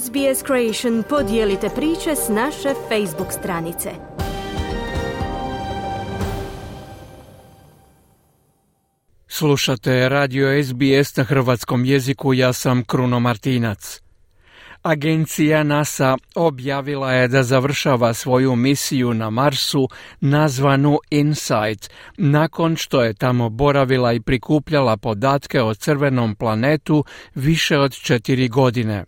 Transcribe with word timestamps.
SBS 0.00 0.44
Creation 0.46 1.02
podijelite 1.08 1.68
priče 1.68 2.16
s 2.16 2.28
naše 2.28 2.68
Facebook 2.88 3.32
stranice. 3.32 3.90
Slušate 9.26 10.08
radio 10.08 10.64
SBS 10.64 11.16
na 11.16 11.24
hrvatskom 11.24 11.84
jeziku, 11.84 12.34
ja 12.34 12.52
sam 12.52 12.84
Kruno 12.84 13.20
Martinac. 13.20 14.00
Agencija 14.82 15.62
NASA 15.62 16.16
objavila 16.34 17.12
je 17.12 17.28
da 17.28 17.42
završava 17.42 18.14
svoju 18.14 18.56
misiju 18.56 19.14
na 19.14 19.30
Marsu 19.30 19.88
nazvanu 20.20 20.98
InSight, 21.10 21.90
nakon 22.16 22.76
što 22.76 23.02
je 23.02 23.14
tamo 23.14 23.48
boravila 23.48 24.12
i 24.12 24.20
prikupljala 24.20 24.96
podatke 24.96 25.62
o 25.62 25.74
crvenom 25.74 26.34
planetu 26.34 27.04
više 27.34 27.78
od 27.78 27.92
četiri 27.92 28.48
godine. 28.48 29.04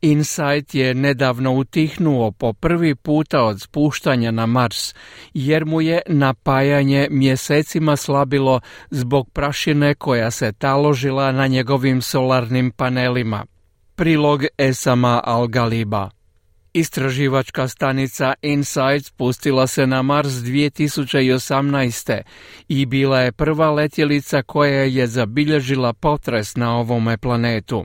Insight 0.00 0.74
je 0.74 0.94
nedavno 0.94 1.52
utihnuo 1.52 2.30
po 2.30 2.52
prvi 2.52 2.94
puta 2.94 3.44
od 3.44 3.60
spuštanja 3.60 4.30
na 4.30 4.46
Mars, 4.46 4.94
jer 5.34 5.66
mu 5.66 5.80
je 5.80 6.02
napajanje 6.06 7.08
mjesecima 7.10 7.96
slabilo 7.96 8.60
zbog 8.90 9.30
prašine 9.30 9.94
koja 9.94 10.30
se 10.30 10.52
taložila 10.52 11.32
na 11.32 11.46
njegovim 11.46 12.02
solarnim 12.02 12.70
panelima. 12.70 13.46
Prilog 13.94 14.44
Esama 14.58 15.22
Al-Galiba 15.26 16.08
Istraživačka 16.72 17.68
stanica 17.68 18.34
InSight 18.42 19.06
spustila 19.06 19.66
se 19.66 19.86
na 19.86 20.02
Mars 20.02 20.32
2018. 20.32 22.20
i 22.68 22.86
bila 22.86 23.20
je 23.20 23.32
prva 23.32 23.70
letjelica 23.70 24.42
koja 24.42 24.82
je 24.82 25.06
zabilježila 25.06 25.92
potres 25.92 26.56
na 26.56 26.76
ovome 26.76 27.18
planetu. 27.18 27.84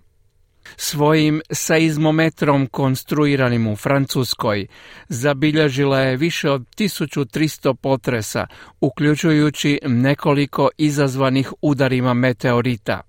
Svojim 0.75 1.41
seizmometrom 1.51 2.67
konstruiranim 2.67 3.67
u 3.67 3.75
Francuskoj 3.75 4.67
zabilježila 5.09 5.99
je 5.99 6.17
više 6.17 6.49
od 6.49 6.61
1300 6.61 7.73
potresa, 7.73 8.47
uključujući 8.81 9.79
nekoliko 9.85 10.69
izazvanih 10.77 11.53
udarima 11.61 12.13
meteorita. 12.13 13.01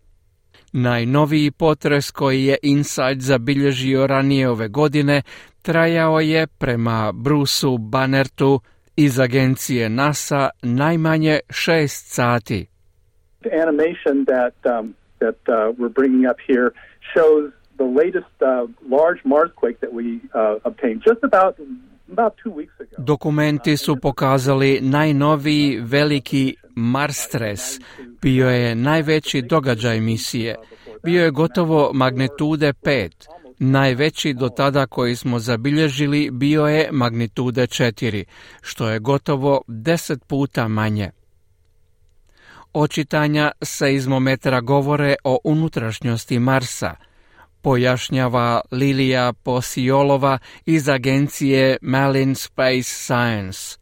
Najnoviji 0.72 1.50
potres 1.50 2.10
koji 2.10 2.44
je 2.44 2.56
Insight 2.62 3.20
zabilježio 3.20 4.06
ranije 4.06 4.48
ove 4.48 4.68
godine 4.68 5.22
trajao 5.62 6.20
je 6.20 6.46
prema 6.46 7.12
Brusu 7.12 7.78
Bannertu 7.78 8.60
iz 8.96 9.20
agencije 9.20 9.88
NASA 9.88 10.50
najmanje 10.62 11.40
šest 11.50 12.14
sati. 12.14 12.66
That 15.24 15.38
uh, 15.48 15.54
we're 15.78 15.94
bringing 16.00 16.24
up 16.30 16.38
here 16.50 16.68
shows 17.14 17.44
the 17.82 17.88
latest 18.02 18.34
uh, 18.42 18.66
large 18.96 19.20
Marsquake 19.32 19.78
that 19.80 19.92
we 19.92 20.06
uh, 20.34 20.70
obtained 20.70 21.00
just 21.10 21.22
about 21.30 21.52
Dokumenti 22.98 23.76
su 23.76 23.96
pokazali 23.96 24.80
najnoviji 24.82 25.80
veliki 25.80 26.56
Marstres. 26.74 27.60
Bio 28.22 28.48
je 28.48 28.74
najveći 28.74 29.42
događaj 29.42 30.00
misije. 30.00 30.56
Bio 31.04 31.24
je 31.24 31.30
gotovo 31.30 31.90
magnitude 31.94 32.72
5. 32.72 33.10
Najveći 33.58 34.34
do 34.34 34.48
tada 34.48 34.86
koji 34.86 35.16
smo 35.16 35.38
zabilježili 35.38 36.30
bio 36.30 36.66
je 36.66 36.88
magnitude 36.92 37.62
4, 37.62 38.24
što 38.62 38.88
je 38.88 38.98
gotovo 38.98 39.62
10 39.68 40.18
puta 40.26 40.68
manje. 40.68 41.10
Očitanja 42.74 43.50
seizmometra 43.62 44.60
govore 44.60 45.14
o 45.24 45.38
unutrašnjosti 45.44 46.38
Marsa, 46.38 46.94
pojašnjava 47.62 48.60
Lilija 48.70 49.32
Posijolova 49.32 50.38
iz 50.66 50.88
agencije 50.88 51.76
Malin 51.82 52.34
Space 52.34 52.82
Science. 52.82 53.78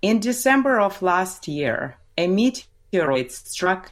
In 0.00 0.20
December 0.20 0.72
of 0.72 1.02
last 1.02 1.44
year, 1.48 1.88
a 2.16 2.26
meteoroid 2.28 3.30
struck 3.30 3.86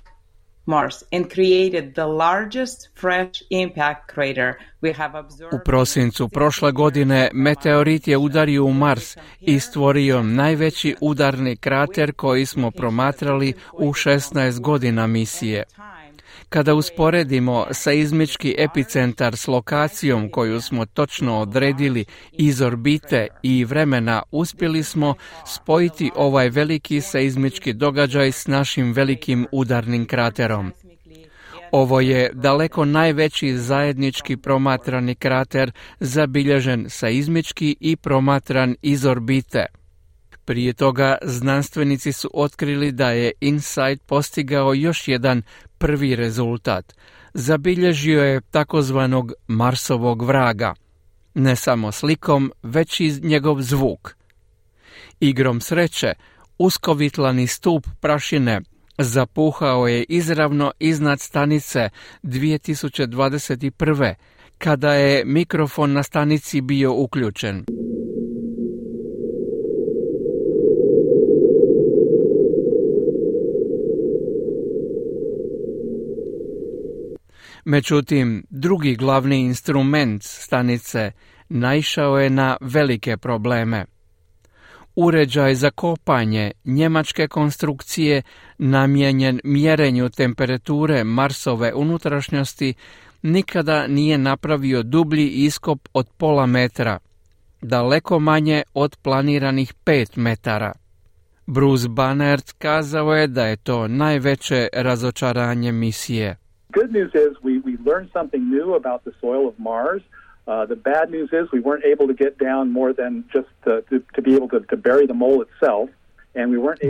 U 5.53 5.59
prosincu 5.65 6.29
prošle 6.29 6.73
godine 6.73 7.31
meteorit 7.35 8.09
je 8.09 8.17
udario 8.17 8.65
u 8.65 8.73
Mars 8.73 9.17
i 9.41 9.61
stvorio 9.61 10.23
najveći 10.23 10.97
udarni 11.01 11.57
krater 11.57 12.13
koji 12.13 12.47
smo 12.47 12.71
promatrali 12.71 13.53
u 13.73 13.93
16 13.93 14.61
godina 14.61 15.07
misije. 15.07 15.65
Kada 16.49 16.75
usporedimo 16.75 17.67
seizmički 17.73 18.55
epicentar 18.59 19.37
s 19.37 19.47
lokacijom 19.47 20.31
koju 20.31 20.61
smo 20.61 20.87
točno 20.87 21.39
odredili 21.39 22.05
iz 22.33 22.63
orbite 22.63 23.27
i 23.43 23.65
vremena, 23.65 24.23
uspjeli 24.31 24.83
smo 24.83 25.15
spojiti 25.47 26.11
ovaj 26.17 26.49
veliki 26.49 27.01
seizmički 27.01 27.73
događaj 27.73 28.33
s 28.33 28.47
našim 28.47 28.93
velikim 28.93 29.47
udarnim 29.53 30.07
kraterom. 30.07 30.73
Ovo 31.73 32.01
je 32.01 32.31
daleko 32.33 32.85
najveći 32.85 33.59
zajednički 33.59 34.37
promatrani 34.37 35.15
krater 35.15 35.73
zabilježen 36.01 36.87
seizmički 36.89 37.77
i 37.81 37.97
promatran 37.97 38.77
iz 38.83 39.07
orbite. 39.07 39.67
Prije 40.49 40.73
toga 40.73 41.19
znanstvenici 41.23 42.13
su 42.13 42.31
otkrili 42.35 42.93
da 42.93 43.11
je 43.11 43.33
InSight 43.41 44.03
postigao 44.07 44.75
još 44.75 45.09
jedan 45.09 45.43
prvi 45.79 46.17
rezultat. 46.17 46.95
Zabilježio 47.35 48.25
je 48.25 48.41
takozvanog 48.41 49.33
Marsovog 49.47 50.23
vraga. 50.23 50.75
Ne 51.35 51.57
samo 51.57 51.93
slikom, 51.93 52.53
već 52.63 53.01
i 53.01 53.21
njegov 53.23 53.63
zvuk. 53.63 54.15
Igrom 55.21 55.61
sreće, 55.61 56.13
uskovitlani 56.59 57.47
stup 57.47 57.87
prašine 58.01 58.61
zapuhao 58.99 59.89
je 59.89 60.05
izravno 60.09 60.73
iznad 60.79 61.21
stanice 61.21 61.89
2021. 62.23 64.15
kada 64.59 64.95
je 64.95 65.25
mikrofon 65.25 65.93
na 65.93 66.03
stanici 66.03 66.61
bio 66.61 66.93
uključen. 66.93 67.65
Međutim, 77.69 78.45
drugi 78.51 78.97
glavni 78.97 79.41
instrument 79.41 80.23
stanice 80.23 81.13
naišao 81.49 82.19
je 82.19 82.31
na 82.31 82.57
velike 82.61 83.17
probleme. 83.17 83.85
Uređaj 84.97 85.55
za 85.55 85.71
kopanje 85.71 86.53
njemačke 86.65 87.29
konstrukcije 87.29 88.23
namijenjen 88.59 89.41
mjerenju 89.45 90.09
temperature 90.09 91.05
Marsove 91.05 91.75
unutrašnjosti 91.75 92.75
nikada 93.23 93.87
nije 93.87 94.19
napravio 94.19 94.83
dublji 94.83 95.29
iskop 95.29 95.89
od 95.93 96.09
pola 96.17 96.47
metra, 96.47 96.99
daleko 97.63 98.19
manje 98.19 98.63
od 98.75 98.97
planiranih 99.03 99.75
pet 99.75 100.17
metara. 100.17 100.73
Bruce 101.47 101.89
Bannert 101.89 102.53
kazao 102.53 103.15
je 103.15 103.27
da 103.27 103.47
je 103.47 103.57
to 103.57 103.89
najveće 103.89 104.69
razočaranje 104.73 105.73
misije 105.73 106.37
good 106.73 106.93
news 106.93 107.13
is 107.15 107.37
we, 107.43 107.59
we 107.59 107.77
learned 107.79 108.11
something 108.13 108.51
new 108.51 108.75
about 108.75 109.05
the 109.05 109.13
soil 109.21 109.49
of 109.49 109.59
Mars. 109.59 110.03
Uh, 110.47 110.65
the 110.67 110.77
bad 110.77 111.11
news 111.11 111.31
is 111.33 111.51
we 111.53 111.61
weren't 111.61 111.85
able 111.85 112.07
to 112.07 112.15
get 112.15 112.39
down 112.39 112.73
more 112.73 112.93
than 112.93 113.25
just 113.33 113.49
to, 113.65 113.83
to, 113.91 114.03
to 114.15 114.23
be 114.23 114.35
able 114.35 114.49
to, 114.49 114.61
to 114.61 114.77
bury 114.77 115.07
the 115.07 115.15
mole 115.15 115.43
itself. 115.43 115.91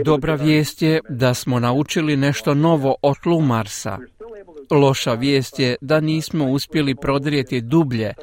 Dobra 0.05 0.35
vijest 0.35 0.81
je 0.81 0.99
da 1.09 1.33
smo 1.33 1.59
naučili 1.59 2.17
nešto 2.17 2.53
novo 2.53 2.95
o 3.01 3.13
tlu 3.23 3.41
Marsa. 3.41 3.97
Loša 4.71 5.13
vijest 5.13 5.59
je 5.59 5.75
da 5.81 5.99
nismo 5.99 6.45
uspjeli 6.45 6.95
prodrijeti 6.95 7.61
dublje 7.61 8.13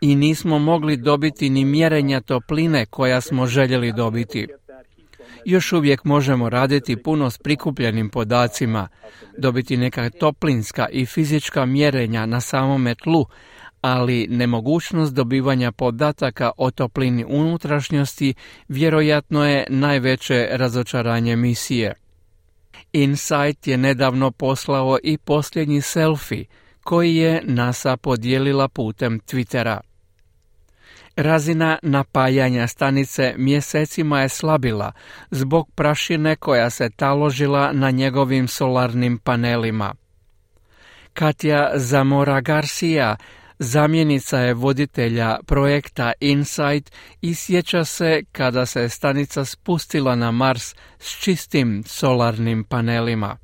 i 0.00 0.16
nismo 0.16 0.58
mogli 0.58 0.96
dobiti 0.96 1.50
ni 1.50 1.64
mjerenja 1.64 2.20
topline 2.20 2.86
koja 2.86 3.20
smo 3.20 3.46
željeli 3.46 3.92
dobiti 3.92 4.48
još 5.44 5.72
uvijek 5.72 6.04
možemo 6.04 6.48
raditi 6.48 6.96
puno 6.96 7.30
s 7.30 7.38
prikupljenim 7.38 8.10
podacima, 8.10 8.88
dobiti 9.38 9.76
neka 9.76 10.10
toplinska 10.10 10.88
i 10.92 11.06
fizička 11.06 11.66
mjerenja 11.66 12.26
na 12.26 12.40
samome 12.40 12.94
tlu, 12.94 13.26
ali 13.80 14.26
nemogućnost 14.30 15.14
dobivanja 15.14 15.72
podataka 15.72 16.50
o 16.56 16.70
toplini 16.70 17.24
unutrašnjosti 17.28 18.34
vjerojatno 18.68 19.46
je 19.46 19.66
najveće 19.70 20.48
razočaranje 20.50 21.36
misije. 21.36 21.94
Insight 22.92 23.66
je 23.66 23.76
nedavno 23.76 24.30
poslao 24.30 24.98
i 25.02 25.18
posljednji 25.18 25.80
selfie 25.80 26.44
koji 26.84 27.16
je 27.16 27.42
NASA 27.44 27.96
podijelila 27.96 28.68
putem 28.68 29.20
Twittera. 29.20 29.93
Razina 31.16 31.78
napajanja 31.82 32.66
stanice 32.66 33.34
mjesecima 33.36 34.20
je 34.20 34.28
slabila 34.28 34.92
zbog 35.30 35.70
prašine 35.74 36.36
koja 36.36 36.70
se 36.70 36.90
taložila 36.90 37.72
na 37.72 37.90
njegovim 37.90 38.48
solarnim 38.48 39.18
panelima. 39.18 39.94
Katja 41.12 41.70
Zamora 41.74 42.40
Garcia 42.40 43.16
Zamjenica 43.58 44.38
je 44.38 44.54
voditelja 44.54 45.38
projekta 45.46 46.12
Insight 46.20 46.92
i 47.20 47.34
sjeća 47.34 47.84
se 47.84 48.22
kada 48.32 48.66
se 48.66 48.88
stanica 48.88 49.44
spustila 49.44 50.14
na 50.14 50.30
Mars 50.30 50.74
s 50.98 51.22
čistim 51.22 51.82
solarnim 51.86 52.64
panelima. 52.64 53.43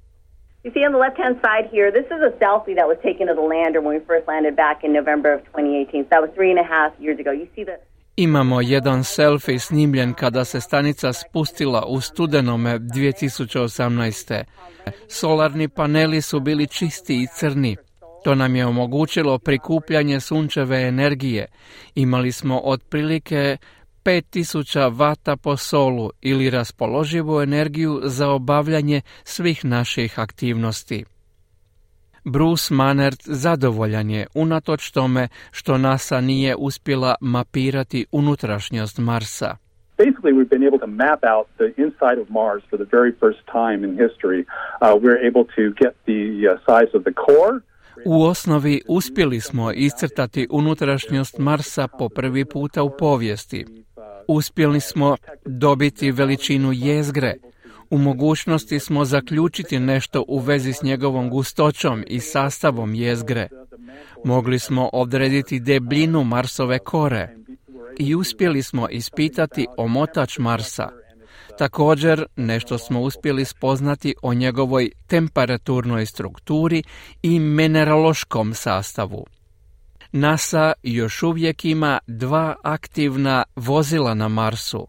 You 0.63 0.71
see 0.75 0.85
on 0.85 0.93
the 0.93 0.99
left-hand 0.99 1.37
side 1.41 1.67
here, 1.73 1.91
this 1.91 2.05
is 2.05 2.21
a 2.21 2.33
selfie 2.39 2.77
that 2.77 2.87
was 2.87 2.99
taken 3.03 3.31
of 3.31 3.37
the 3.37 3.47
lander 3.55 3.81
when 3.81 3.95
we 3.97 4.01
first 4.05 4.29
landed 4.29 4.55
back 4.57 4.85
in 4.85 4.93
November 4.93 5.33
of 5.33 5.41
2018. 5.45 6.05
So 6.05 6.09
that 6.11 6.21
was 6.21 6.31
three 6.35 6.51
and 6.51 6.61
a 6.61 6.69
half 6.75 6.93
years 7.01 7.19
ago. 7.19 7.31
You 7.33 7.49
see 7.55 7.65
the 7.65 7.77
Imamo 8.17 8.61
jedan 8.61 9.05
selfie 9.05 9.59
snimljen 9.59 10.15
kada 10.15 10.45
se 10.45 10.61
stanica 10.61 11.13
spustila 11.13 11.85
u 11.87 12.01
studenome 12.01 12.79
2018. 12.79 14.45
Solarni 15.09 15.69
paneli 15.69 16.21
su 16.21 16.41
bili 16.41 16.67
čisti 16.67 17.23
i 17.23 17.27
crni. 17.27 17.77
To 18.25 18.35
nam 18.35 18.57
je 18.57 18.67
omogućilo 18.67 19.39
prikupljanje 19.39 20.21
sunčeve 20.21 20.83
energije. 20.83 21.47
Imali 21.95 22.33
smo 22.33 22.61
otprilike 22.65 23.57
5000 24.05 24.99
vata 24.99 25.37
po 25.37 25.57
solu 25.57 26.11
ili 26.21 26.51
raspoloživu 26.51 27.41
energiju 27.41 28.01
za 28.05 28.29
obavljanje 28.29 29.01
svih 29.25 29.65
naših 29.65 30.19
aktivnosti. 30.19 31.05
Bruce 32.25 32.75
Manert 32.75 33.21
zadovoljan 33.25 34.11
je 34.11 34.27
unatoč 34.35 34.91
tome 34.91 35.29
što 35.51 35.79
NASA 35.79 36.21
nije 36.21 36.57
uspjela 36.57 37.15
mapirati 37.21 38.07
unutrašnjost 38.13 38.99
Marsa. 38.99 39.57
basically 40.05 40.33
we've 40.39 40.53
been 40.57 40.67
able 40.71 40.81
to 40.87 40.93
map 41.05 41.21
out 41.33 41.47
the 41.63 41.69
inside 41.85 42.19
of 42.23 42.27
Mars 42.41 42.63
for 42.71 42.77
the 42.83 42.91
very 42.99 43.13
first 43.23 43.41
time 43.61 43.79
in 43.87 43.91
history. 44.07 44.41
Uh, 44.83 44.95
we're 45.03 45.23
able 45.31 45.45
to 45.59 45.63
get 45.83 45.93
the 46.11 46.23
uh, 46.51 46.53
size 46.69 46.91
of 46.99 47.03
the 47.09 47.15
core. 47.25 47.61
U 48.05 48.23
osnovi 48.25 48.81
uspjeli 48.89 49.41
smo 49.41 49.73
iscrtati 49.73 50.47
unutrašnjost 50.51 51.39
Marsa 51.39 51.89
po 51.99 52.09
prvi 52.09 52.45
puta 52.45 52.83
u 52.83 52.91
povijesti. 52.99 53.67
Uspjeli 54.29 54.81
smo 54.81 55.17
dobiti 55.45 56.11
veličinu 56.11 56.73
jezgre. 56.73 57.35
U 57.91 57.99
mogućnosti 57.99 58.81
smo 58.81 59.05
zaključiti 59.05 59.79
nešto 59.79 60.25
u 60.29 60.39
vezi 60.39 60.73
s 60.73 60.83
njegovom 60.83 61.31
gustoćom 61.31 62.05
i 62.07 62.21
sastavom 62.21 62.95
jezgre. 62.95 63.49
Mogli 64.25 64.59
smo 64.59 64.91
odrediti 64.93 65.61
debljinu 65.61 66.25
Marsove 66.25 66.79
kore 66.79 67.37
i 67.99 68.15
uspjeli 68.15 68.63
smo 68.63 68.89
ispitati 68.89 69.67
omotač 69.77 70.39
Marsa. 70.39 70.89
Također, 71.59 72.27
nešto 72.37 72.79
smo 72.79 73.01
uspjeli 73.01 73.45
spoznati 73.45 74.15
o 74.23 74.35
njegovoj 74.35 74.91
temperaturnoj 75.07 76.07
strukturi 76.07 76.83
i 77.23 77.39
mineraloškom 77.39 78.55
sastavu. 78.55 79.27
NASA 80.13 80.73
još 80.83 81.23
uvijek 81.23 81.65
ima 81.65 81.99
dva 82.07 82.57
aktivna 82.63 83.45
vozila 83.57 84.15
na 84.15 84.29
Marsu. 84.29 84.87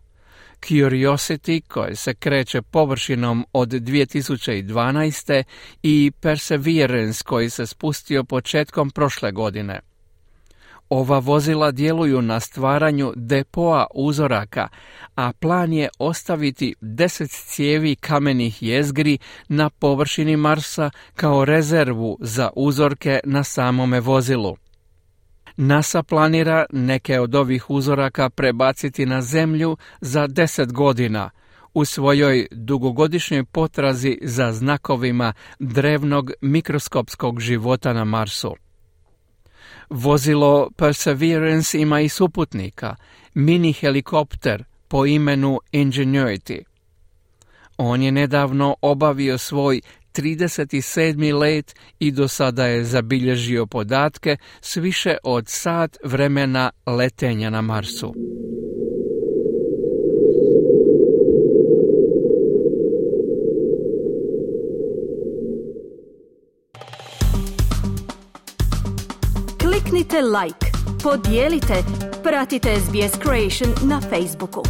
Curiosity 0.61 1.61
koje 1.67 1.95
se 1.95 2.13
kreće 2.13 2.61
površinom 2.61 3.45
od 3.53 3.69
2012. 3.69 5.43
i 5.83 6.11
Perseverance 6.21 7.23
koji 7.23 7.49
se 7.49 7.67
spustio 7.67 8.23
početkom 8.23 8.89
prošle 8.89 9.31
godine. 9.31 9.79
Ova 10.89 11.19
vozila 11.19 11.71
djeluju 11.71 12.21
na 12.21 12.39
stvaranju 12.39 13.13
depoa 13.15 13.87
uzoraka, 13.93 14.67
a 15.15 15.31
plan 15.39 15.73
je 15.73 15.89
ostaviti 15.99 16.75
deset 16.81 17.31
cijevi 17.31 17.95
kamenih 17.95 18.63
jezgri 18.63 19.17
na 19.47 19.69
površini 19.69 20.37
Marsa 20.37 20.91
kao 21.15 21.45
rezervu 21.45 22.17
za 22.19 22.49
uzorke 22.55 23.19
na 23.23 23.43
samome 23.43 23.99
vozilu. 23.99 24.60
NASA 25.57 26.03
planira 26.03 26.65
neke 26.71 27.19
od 27.19 27.35
ovih 27.35 27.69
uzoraka 27.69 28.29
prebaciti 28.29 29.05
na 29.05 29.21
zemlju 29.21 29.77
za 30.01 30.27
deset 30.27 30.73
godina 30.73 31.29
u 31.73 31.85
svojoj 31.85 32.47
dugogodišnjoj 32.51 33.43
potrazi 33.43 34.17
za 34.21 34.53
znakovima 34.53 35.33
drevnog 35.59 36.31
mikroskopskog 36.41 37.39
života 37.39 37.93
na 37.93 38.03
Marsu. 38.03 38.55
Vozilo 39.89 40.69
Perseverance 40.77 41.79
ima 41.79 42.01
i 42.01 42.09
suputnika, 42.09 42.95
mini 43.33 43.73
helikopter 43.73 44.63
po 44.87 45.05
imenu 45.05 45.59
Ingenuity. 45.71 46.61
On 47.77 48.01
je 48.01 48.11
nedavno 48.11 48.75
obavio 48.81 49.37
svoj 49.37 49.81
37. 50.13 51.39
let 51.39 51.75
i 51.99 52.11
do 52.11 52.27
sada 52.27 52.65
je 52.65 52.83
zabilježio 52.83 53.65
podatke 53.65 54.37
s 54.61 54.77
više 54.77 55.17
od 55.23 55.47
sat 55.47 55.97
vremena 56.03 56.71
letenja 56.85 57.49
na 57.49 57.61
Marsu. 57.61 58.13
Kliknite 69.59 70.21
like, 70.21 70.71
podijelite, 71.03 71.83
pratite 72.23 72.75
SBS 72.79 73.19
Creation 73.23 73.89
na 73.89 74.01
Facebooku. 74.01 74.63